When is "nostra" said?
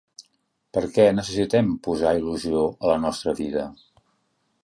3.05-3.37